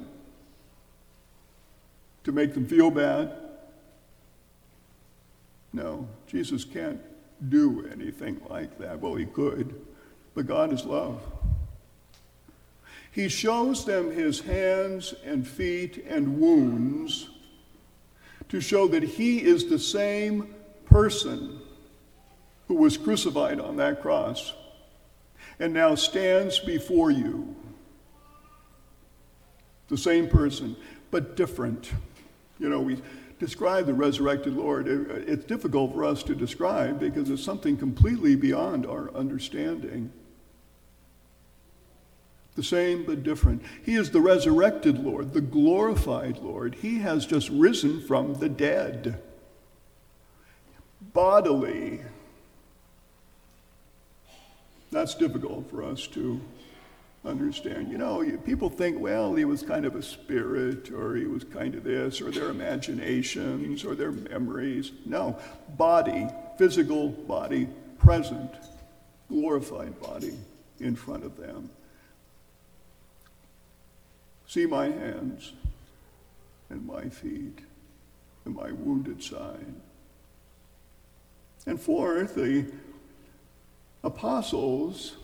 To 2.22 2.32
make 2.32 2.54
them 2.54 2.64
feel 2.64 2.92
bad? 2.92 3.32
No, 5.72 6.08
Jesus 6.28 6.64
can't 6.64 7.00
do 7.48 7.84
anything 7.92 8.40
like 8.48 8.78
that. 8.78 9.00
Well, 9.00 9.16
he 9.16 9.26
could, 9.26 9.74
but 10.36 10.46
God 10.46 10.72
is 10.72 10.84
love. 10.84 11.20
He 13.10 13.28
shows 13.28 13.84
them 13.84 14.12
his 14.12 14.42
hands 14.42 15.12
and 15.24 15.46
feet 15.46 16.04
and 16.08 16.38
wounds 16.40 17.28
to 18.52 18.60
show 18.60 18.86
that 18.86 19.02
he 19.02 19.42
is 19.42 19.64
the 19.64 19.78
same 19.78 20.54
person 20.84 21.58
who 22.68 22.74
was 22.74 22.98
crucified 22.98 23.58
on 23.58 23.78
that 23.78 24.02
cross 24.02 24.52
and 25.58 25.72
now 25.72 25.94
stands 25.94 26.58
before 26.58 27.10
you. 27.10 27.56
The 29.88 29.96
same 29.96 30.28
person, 30.28 30.76
but 31.10 31.34
different. 31.34 31.92
You 32.58 32.68
know, 32.68 32.80
we 32.80 33.00
describe 33.38 33.86
the 33.86 33.94
resurrected 33.94 34.52
Lord. 34.52 34.86
It's 34.86 35.46
difficult 35.46 35.94
for 35.94 36.04
us 36.04 36.22
to 36.24 36.34
describe 36.34 37.00
because 37.00 37.30
it's 37.30 37.42
something 37.42 37.78
completely 37.78 38.36
beyond 38.36 38.84
our 38.84 39.10
understanding. 39.14 40.12
The 42.54 42.62
same 42.62 43.04
but 43.04 43.22
different. 43.22 43.62
He 43.82 43.94
is 43.94 44.10
the 44.10 44.20
resurrected 44.20 45.02
Lord, 45.02 45.32
the 45.32 45.40
glorified 45.40 46.38
Lord. 46.38 46.74
He 46.74 46.98
has 46.98 47.24
just 47.24 47.48
risen 47.48 48.02
from 48.02 48.34
the 48.34 48.48
dead, 48.50 49.22
bodily. 51.00 52.02
That's 54.90 55.14
difficult 55.14 55.70
for 55.70 55.82
us 55.82 56.06
to 56.08 56.42
understand. 57.24 57.90
You 57.90 57.96
know, 57.96 58.22
people 58.44 58.68
think, 58.68 59.00
well, 59.00 59.34
he 59.34 59.46
was 59.46 59.62
kind 59.62 59.86
of 59.86 59.96
a 59.96 60.02
spirit, 60.02 60.90
or 60.90 61.16
he 61.16 61.24
was 61.24 61.44
kind 61.44 61.74
of 61.74 61.84
this, 61.84 62.20
or 62.20 62.30
their 62.30 62.50
imaginations, 62.50 63.82
or 63.82 63.94
their 63.94 64.12
memories. 64.12 64.92
No, 65.06 65.38
body, 65.78 66.28
physical 66.58 67.08
body, 67.08 67.68
present, 67.98 68.50
glorified 69.28 69.98
body 70.00 70.34
in 70.80 70.94
front 70.96 71.24
of 71.24 71.38
them. 71.38 71.70
See 74.52 74.66
my 74.66 74.84
hands 74.84 75.54
and 76.68 76.86
my 76.86 77.08
feet 77.08 77.60
and 78.44 78.54
my 78.54 78.70
wounded 78.70 79.22
side. 79.22 79.74
And 81.64 81.80
fourth, 81.80 82.34
the 82.34 82.70
apostles, 84.04 85.16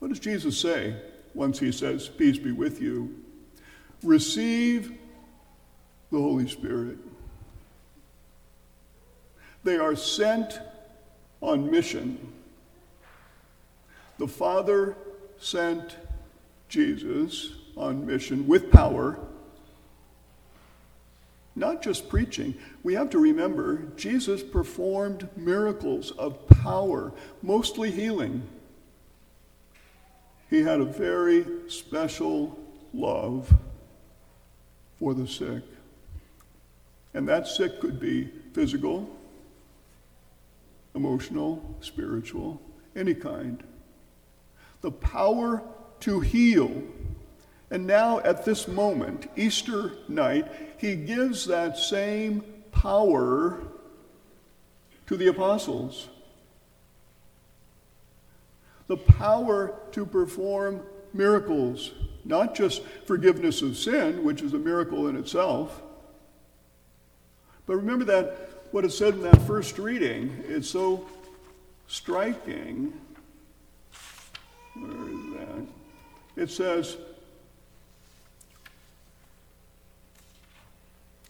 what 0.00 0.08
does 0.08 0.18
Jesus 0.18 0.58
say 0.58 0.96
once 1.34 1.60
he 1.60 1.70
says, 1.70 2.08
Peace 2.08 2.36
be 2.36 2.50
with 2.50 2.82
you? 2.82 3.14
Receive 4.02 4.90
the 6.10 6.18
Holy 6.18 6.48
Spirit. 6.48 6.98
They 9.62 9.76
are 9.76 9.94
sent 9.94 10.58
on 11.40 11.70
mission. 11.70 12.32
The 14.18 14.26
Father 14.26 14.96
sent 15.38 15.96
Jesus 16.68 17.52
on 17.78 18.06
mission 18.06 18.46
with 18.46 18.70
power, 18.70 19.18
not 21.54 21.82
just 21.82 22.08
preaching. 22.08 22.54
We 22.82 22.94
have 22.94 23.10
to 23.10 23.18
remember 23.18 23.82
Jesus 23.96 24.42
performed 24.42 25.28
miracles 25.36 26.10
of 26.12 26.46
power, 26.48 27.12
mostly 27.42 27.90
healing. 27.90 28.42
He 30.50 30.62
had 30.62 30.80
a 30.80 30.84
very 30.84 31.44
special 31.68 32.58
love 32.94 33.52
for 34.98 35.14
the 35.14 35.26
sick. 35.26 35.62
And 37.14 37.28
that 37.28 37.48
sick 37.48 37.80
could 37.80 37.98
be 37.98 38.30
physical, 38.52 39.08
emotional, 40.94 41.76
spiritual, 41.80 42.60
any 42.94 43.14
kind. 43.14 43.62
The 44.80 44.90
power 44.90 45.62
to 46.00 46.20
heal 46.20 46.82
and 47.70 47.86
now, 47.86 48.20
at 48.20 48.44
this 48.44 48.66
moment, 48.66 49.28
Easter 49.36 49.92
night, 50.08 50.46
he 50.78 50.96
gives 50.96 51.46
that 51.46 51.76
same 51.76 52.42
power 52.72 53.60
to 55.06 55.16
the 55.16 55.26
apostles. 55.26 56.08
The 58.86 58.96
power 58.96 59.78
to 59.92 60.06
perform 60.06 60.80
miracles, 61.12 61.92
not 62.24 62.54
just 62.54 62.82
forgiveness 63.04 63.60
of 63.60 63.76
sin, 63.76 64.24
which 64.24 64.40
is 64.40 64.54
a 64.54 64.58
miracle 64.58 65.08
in 65.08 65.16
itself. 65.16 65.82
But 67.66 67.76
remember 67.76 68.06
that 68.06 68.48
what 68.70 68.86
it 68.86 68.92
said 68.92 69.14
in 69.14 69.22
that 69.22 69.42
first 69.42 69.78
reading 69.78 70.42
is 70.46 70.70
so 70.70 71.06
striking. 71.86 72.98
Where 74.74 74.90
is 74.90 75.32
that? 75.34 76.42
It 76.42 76.50
says, 76.50 76.96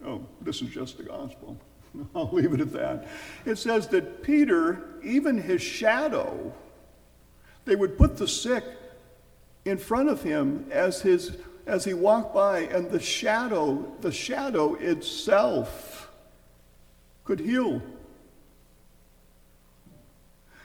Oh, 0.05 0.25
this 0.41 0.63
is 0.63 0.71
just 0.71 0.97
the 0.97 1.03
gospel. 1.03 1.57
I'll 2.15 2.31
leave 2.33 2.53
it 2.53 2.61
at 2.61 2.73
that. 2.73 3.09
It 3.45 3.57
says 3.57 3.89
that 3.89 4.23
Peter, 4.23 4.85
even 5.03 5.39
his 5.39 5.63
shadow, 5.63 6.53
they 7.65 7.77
would 7.77 7.99
put 7.99 8.17
the 8.17 8.29
sick 8.29 8.65
in 9.65 9.79
front 9.79 10.09
of 10.09 10.23
him 10.23 10.67
as 10.71 11.03
his 11.03 11.37
as 11.67 11.85
he 11.85 11.93
walked 11.93 12.35
by 12.35 12.61
and 12.61 12.91
the 12.91 12.99
shadow 12.99 13.95
the 14.01 14.11
shadow 14.11 14.75
itself 14.77 16.11
could 17.25 17.39
heal 17.39 17.83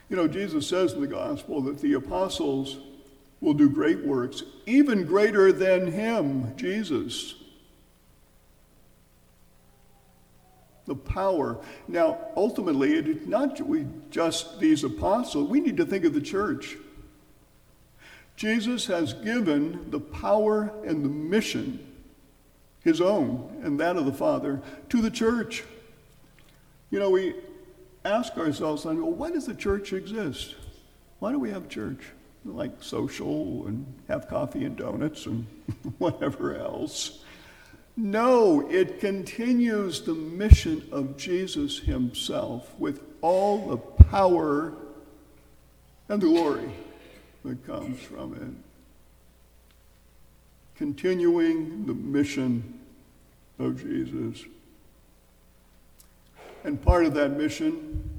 you 0.07 0.15
know 0.15 0.27
jesus 0.27 0.65
says 0.65 0.93
in 0.93 1.01
the 1.01 1.07
gospel 1.07 1.61
that 1.61 1.79
the 1.79 1.93
apostles 1.93 2.77
will 3.41 3.53
do 3.53 3.69
great 3.69 4.05
works 4.05 4.43
even 4.65 5.03
greater 5.03 5.51
than 5.51 5.91
him 5.91 6.55
jesus 6.55 7.35
the 10.85 10.95
power 10.95 11.57
now 11.87 12.17
ultimately 12.35 12.95
it 12.95 13.07
is 13.07 13.27
not 13.27 13.59
we 13.61 13.85
just 14.09 14.59
these 14.59 14.83
apostles 14.83 15.49
we 15.49 15.59
need 15.59 15.77
to 15.77 15.85
think 15.85 16.03
of 16.05 16.13
the 16.13 16.21
church 16.21 16.75
Jesus 18.35 18.87
has 18.87 19.13
given 19.13 19.89
the 19.91 19.99
power 19.99 20.73
and 20.85 21.03
the 21.03 21.09
mission, 21.09 21.79
his 22.81 22.99
own 22.99 23.61
and 23.63 23.79
that 23.79 23.95
of 23.95 24.05
the 24.05 24.13
Father, 24.13 24.61
to 24.89 25.01
the 25.01 25.11
church. 25.11 25.63
You 26.89 26.99
know, 26.99 27.09
we 27.09 27.35
ask 28.03 28.35
ourselves, 28.37 28.85
well, 28.85 28.95
why 28.95 29.31
does 29.31 29.45
the 29.45 29.53
church 29.53 29.93
exist? 29.93 30.55
Why 31.19 31.31
do 31.31 31.39
we 31.39 31.51
have 31.51 31.69
church? 31.69 32.01
Like 32.45 32.83
social 32.83 33.65
and 33.67 33.85
have 34.09 34.27
coffee 34.27 34.65
and 34.65 34.75
donuts 34.75 35.25
and 35.25 35.45
whatever 35.97 36.57
else. 36.57 37.23
No, 37.95 38.67
it 38.69 38.99
continues 38.99 40.01
the 40.01 40.15
mission 40.15 40.87
of 40.91 41.15
Jesus 41.15 41.79
himself 41.79 42.73
with 42.79 43.01
all 43.21 43.67
the 43.67 43.77
power 43.77 44.73
and 46.09 46.21
the 46.21 46.27
glory 46.27 46.71
that 47.45 47.65
comes 47.67 47.99
from 47.99 48.33
it. 48.33 48.51
Continuing 50.75 51.85
the 51.85 51.93
mission 51.93 52.79
of 53.59 53.79
Jesus. 53.81 54.43
And 56.63 56.81
part 56.81 57.05
of 57.05 57.13
that 57.13 57.37
mission, 57.37 58.09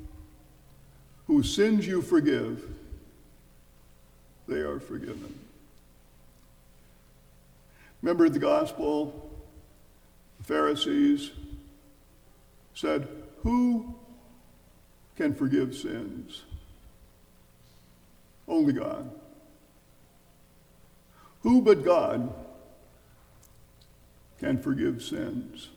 whose 1.26 1.52
sins 1.52 1.86
you 1.86 2.00
forgive, 2.00 2.62
they 4.46 4.60
are 4.60 4.78
forgiven. 4.78 5.36
Remember 8.02 8.28
the 8.28 8.38
gospel? 8.38 9.30
Pharisees 10.44 11.30
said, 12.74 13.08
Who 13.42 13.94
can 15.16 15.34
forgive 15.34 15.74
sins? 15.74 16.42
Only 18.46 18.74
God. 18.74 19.10
Who 21.42 21.62
but 21.62 21.84
God 21.84 22.32
can 24.38 24.58
forgive 24.58 25.02
sins? 25.02 25.70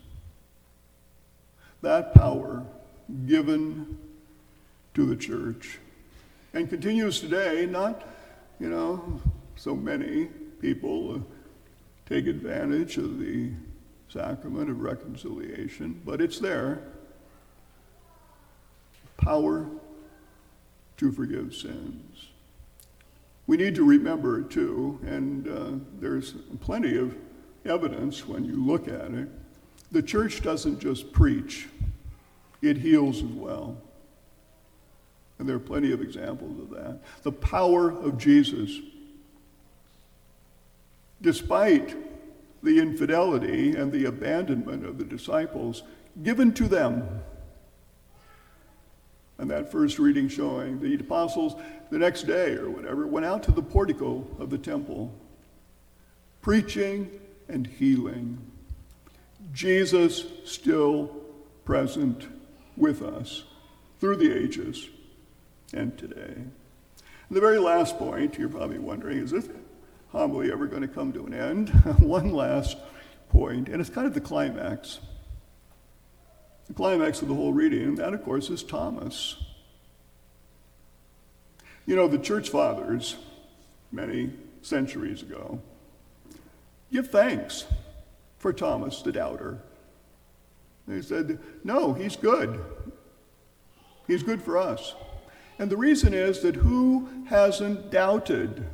That 1.81 2.13
power 2.13 2.65
given 3.25 3.97
to 4.95 5.05
the 5.05 5.15
church 5.15 5.79
and 6.53 6.69
continues 6.69 7.21
today, 7.21 7.65
not, 7.65 8.05
you 8.59 8.69
know, 8.69 9.21
so 9.55 9.75
many 9.75 10.25
people 10.59 11.23
take 12.09 12.27
advantage 12.27 12.97
of 12.97 13.19
the 13.19 13.51
sacrament 14.09 14.69
of 14.69 14.81
reconciliation, 14.81 16.01
but 16.05 16.21
it's 16.21 16.39
there. 16.39 16.81
Power 19.17 19.67
to 20.97 21.11
forgive 21.11 21.53
sins. 21.53 22.27
We 23.45 23.57
need 23.57 23.75
to 23.75 23.83
remember, 23.85 24.41
too, 24.41 24.99
and 25.05 25.47
uh, 25.47 25.85
there's 25.99 26.33
plenty 26.59 26.97
of 26.97 27.15
evidence 27.65 28.27
when 28.27 28.45
you 28.45 28.55
look 28.63 28.87
at 28.87 29.11
it, 29.11 29.29
the 29.91 30.01
church 30.01 30.41
doesn't 30.41 30.79
just 30.79 31.11
preach, 31.11 31.67
it 32.61 32.77
heals 32.77 33.17
as 33.17 33.29
well. 33.29 33.77
And 35.39 35.47
there 35.47 35.55
are 35.55 35.59
plenty 35.59 35.91
of 35.91 36.01
examples 36.01 36.59
of 36.59 36.69
that. 36.71 36.99
The 37.23 37.31
power 37.31 37.91
of 37.91 38.17
Jesus, 38.17 38.79
despite 41.21 41.95
the 42.63 42.79
infidelity 42.79 43.75
and 43.75 43.91
the 43.91 44.05
abandonment 44.05 44.85
of 44.85 44.97
the 44.97 45.03
disciples, 45.03 45.83
given 46.23 46.53
to 46.53 46.67
them. 46.67 47.21
And 49.37 49.49
that 49.51 49.71
first 49.71 49.99
reading 49.99 50.27
showing 50.27 50.79
the 50.79 50.95
apostles 50.95 51.55
the 51.91 51.99
next 51.99 52.23
day 52.23 52.53
or 52.53 52.69
whatever 52.69 53.05
went 53.05 53.25
out 53.25 53.43
to 53.43 53.51
the 53.51 53.61
portico 53.61 54.25
of 54.39 54.49
the 54.49 54.57
temple, 54.57 55.13
preaching 56.41 57.11
and 57.47 57.67
healing. 57.67 58.39
Jesus 59.53 60.25
still 60.43 61.15
present 61.65 62.27
with 62.75 63.01
us 63.01 63.43
through 63.99 64.15
the 64.15 64.35
ages 64.35 64.89
and 65.73 65.97
today. 65.97 66.33
And 66.35 67.35
the 67.35 67.41
very 67.41 67.59
last 67.59 67.97
point, 67.97 68.37
you're 68.37 68.49
probably 68.49 68.79
wondering, 68.79 69.19
is 69.19 69.31
this 69.31 69.49
homily 70.11 70.51
ever 70.51 70.67
going 70.67 70.81
to 70.81 70.87
come 70.87 71.13
to 71.13 71.25
an 71.25 71.33
end? 71.33 71.69
One 71.99 72.31
last 72.33 72.77
point, 73.29 73.69
and 73.69 73.81
it's 73.81 73.89
kind 73.89 74.07
of 74.07 74.13
the 74.13 74.21
climax. 74.21 74.99
The 76.67 76.73
climax 76.73 77.21
of 77.21 77.27
the 77.27 77.35
whole 77.35 77.53
reading, 77.53 77.83
and 77.83 77.97
that, 77.97 78.13
of 78.13 78.23
course, 78.23 78.49
is 78.49 78.63
Thomas. 78.63 79.37
You 81.85 81.95
know, 81.95 82.07
the 82.07 82.17
church 82.17 82.49
fathers, 82.49 83.15
many 83.91 84.33
centuries 84.61 85.21
ago, 85.21 85.61
give 86.91 87.09
thanks 87.09 87.65
for 88.37 88.51
Thomas 88.51 89.01
the 89.01 89.11
doubter. 89.11 89.59
They 90.87 91.01
said, 91.01 91.39
no, 91.63 91.93
he's 91.93 92.15
good. 92.15 92.63
He's 94.07 94.23
good 94.23 94.41
for 94.41 94.57
us. 94.57 94.95
And 95.59 95.69
the 95.69 95.77
reason 95.77 96.13
is 96.13 96.41
that 96.41 96.55
who 96.55 97.09
hasn't 97.27 97.91
doubted? 97.91 98.65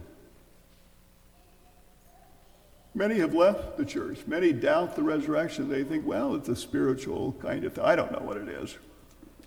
Many 2.96 3.20
have 3.20 3.34
left 3.34 3.78
the 3.78 3.86
church. 3.86 4.20
Many 4.28 4.54
doubt 4.54 4.96
the 4.96 5.04
resurrection. 5.04 5.68
They 5.68 5.84
think, 5.84 6.06
well, 6.06 6.36
it's 6.36 6.50
a 6.50 6.56
spiritual 6.56 7.34
kind 7.42 7.64
of 7.64 7.74
thing. 7.74 7.84
I 7.84 7.96
don't 7.96 8.12
know 8.12 8.26
what 8.26 8.38
it 8.38 8.48
is. 8.48 8.78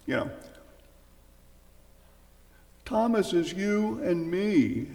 You 0.06 0.16
know. 0.16 0.30
Thomas 2.84 3.32
is 3.32 3.52
you 3.52 4.00
and 4.02 4.30
me 4.30 4.88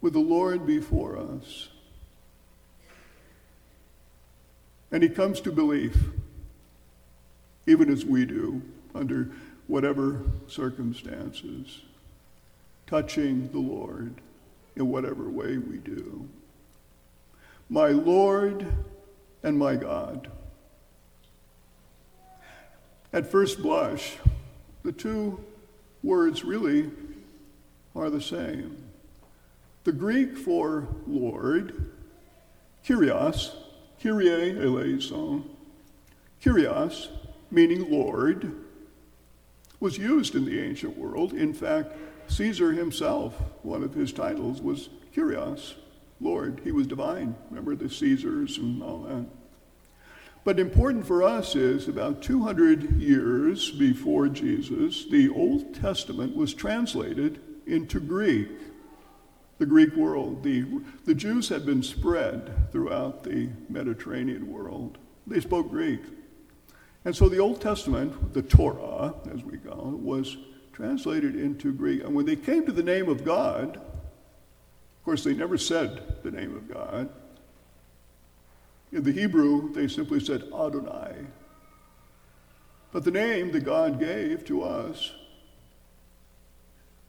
with 0.00 0.12
the 0.12 0.20
Lord 0.20 0.66
before 0.66 1.16
us. 1.16 1.68
And 4.90 5.02
he 5.02 5.08
comes 5.08 5.40
to 5.42 5.52
belief, 5.52 5.96
even 7.66 7.90
as 7.90 8.04
we 8.04 8.24
do, 8.24 8.62
under 8.94 9.30
whatever 9.66 10.22
circumstances, 10.46 11.82
touching 12.86 13.50
the 13.52 13.58
Lord 13.58 14.14
in 14.76 14.88
whatever 14.88 15.28
way 15.28 15.58
we 15.58 15.76
do. 15.76 16.28
My 17.68 17.88
Lord 17.88 18.66
and 19.42 19.58
my 19.58 19.76
God. 19.76 20.30
At 23.12 23.30
first 23.30 23.62
blush, 23.62 24.16
the 24.82 24.92
two 24.92 25.44
words 26.02 26.44
really 26.44 26.90
are 27.94 28.10
the 28.10 28.20
same. 28.22 28.76
The 29.84 29.92
Greek 29.92 30.36
for 30.36 30.88
Lord, 31.06 31.90
Kyrios, 32.86 33.54
Kyrie 34.02 34.58
eleison, 34.58 35.48
Kyrios, 36.42 37.08
meaning 37.50 37.90
Lord, 37.90 38.52
was 39.80 39.98
used 39.98 40.34
in 40.34 40.44
the 40.44 40.60
ancient 40.60 40.96
world. 40.96 41.32
In 41.32 41.52
fact, 41.52 41.92
Caesar 42.28 42.72
himself, 42.72 43.34
one 43.62 43.82
of 43.82 43.94
his 43.94 44.12
titles 44.12 44.60
was 44.60 44.88
Kyrios, 45.14 45.74
Lord. 46.20 46.60
He 46.64 46.72
was 46.72 46.86
divine. 46.86 47.36
Remember 47.50 47.74
the 47.74 47.88
Caesars 47.88 48.58
and 48.58 48.82
all 48.82 49.02
that. 49.02 49.26
But 50.44 50.58
important 50.58 51.06
for 51.06 51.22
us 51.22 51.54
is 51.54 51.88
about 51.88 52.22
200 52.22 53.00
years 53.00 53.70
before 53.70 54.28
Jesus, 54.28 55.04
the 55.04 55.28
Old 55.28 55.74
Testament 55.74 56.34
was 56.34 56.54
translated 56.54 57.40
into 57.66 58.00
Greek, 58.00 58.48
the 59.58 59.66
Greek 59.66 59.94
world. 59.94 60.42
The, 60.42 60.64
the 61.04 61.14
Jews 61.14 61.48
had 61.48 61.66
been 61.66 61.82
spread 61.82 62.72
throughout 62.72 63.24
the 63.24 63.50
Mediterranean 63.68 64.50
world. 64.50 64.96
They 65.26 65.40
spoke 65.40 65.70
Greek. 65.70 66.00
And 67.04 67.14
so 67.14 67.28
the 67.28 67.38
Old 67.38 67.60
Testament, 67.60 68.32
the 68.32 68.42
Torah, 68.42 69.14
as 69.32 69.42
we 69.44 69.58
call 69.58 69.92
it, 69.92 69.98
was 69.98 70.36
translated 70.72 71.36
into 71.36 71.72
Greek. 71.72 72.02
And 72.04 72.14
when 72.14 72.24
they 72.24 72.36
came 72.36 72.64
to 72.66 72.72
the 72.72 72.82
name 72.82 73.08
of 73.08 73.24
God, 73.24 73.80
course, 75.08 75.24
they 75.24 75.32
never 75.32 75.56
said 75.56 76.22
the 76.22 76.30
name 76.30 76.54
of 76.54 76.68
God. 76.68 77.08
In 78.92 79.02
the 79.04 79.10
Hebrew, 79.10 79.72
they 79.72 79.88
simply 79.88 80.20
said 80.20 80.42
Adonai. 80.52 81.14
But 82.92 83.04
the 83.04 83.10
name 83.10 83.50
that 83.52 83.64
God 83.64 83.98
gave 83.98 84.44
to 84.44 84.62
us, 84.64 85.12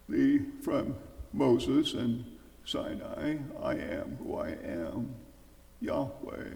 the 0.07 0.39
from 0.61 0.95
Moses 1.33 1.93
and 1.93 2.23
Sinai, 2.63 3.35
I 3.61 3.73
am 3.73 4.17
who 4.23 4.37
I 4.37 4.51
am, 4.63 5.13
Yahweh. 5.81 6.53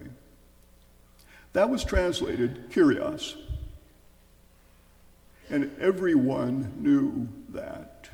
That 1.52 1.68
was 1.68 1.84
translated 1.84 2.70
Kyrios. 2.70 3.36
And 5.50 5.76
everyone 5.78 6.72
knew 6.78 7.28
that. 7.50 8.08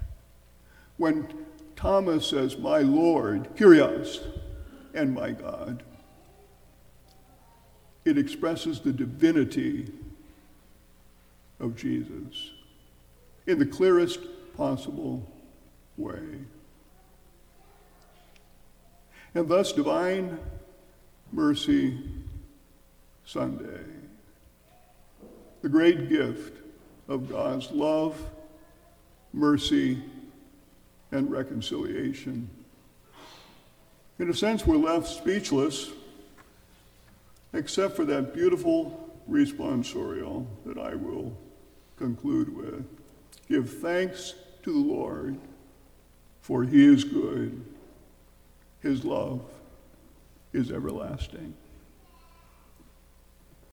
When 0.96 1.28
Thomas 1.80 2.26
says, 2.28 2.58
My 2.58 2.80
Lord, 2.80 3.56
Kyrios, 3.56 4.22
and 4.92 5.14
my 5.14 5.30
God, 5.30 5.82
it 8.04 8.18
expresses 8.18 8.80
the 8.80 8.92
divinity 8.92 9.90
of 11.58 11.76
Jesus 11.76 12.50
in 13.46 13.58
the 13.58 13.64
clearest 13.64 14.20
possible 14.58 15.26
way. 15.96 16.40
And 19.34 19.48
thus, 19.48 19.72
Divine 19.72 20.38
Mercy 21.32 21.98
Sunday, 23.24 23.84
the 25.62 25.68
great 25.70 26.10
gift 26.10 26.58
of 27.08 27.30
God's 27.30 27.70
love, 27.70 28.22
mercy, 29.32 30.02
and 31.12 31.30
reconciliation. 31.30 32.48
In 34.18 34.28
a 34.30 34.34
sense, 34.34 34.66
we're 34.66 34.76
left 34.76 35.08
speechless, 35.08 35.90
except 37.52 37.96
for 37.96 38.04
that 38.04 38.34
beautiful 38.34 39.10
responsorial 39.28 40.46
that 40.66 40.78
I 40.78 40.94
will 40.94 41.36
conclude 41.96 42.54
with. 42.54 42.84
Give 43.48 43.68
thanks 43.80 44.34
to 44.62 44.72
the 44.72 44.78
Lord, 44.78 45.36
for 46.42 46.64
he 46.64 46.84
is 46.84 47.04
good. 47.04 47.64
His 48.80 49.04
love 49.04 49.42
is 50.52 50.70
everlasting. 50.70 51.54